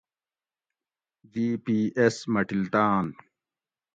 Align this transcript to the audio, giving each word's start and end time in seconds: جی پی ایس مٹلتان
جی 1.31 1.45
پی 1.63 1.77
ایس 1.99 2.15
مٹلتان 2.33 3.05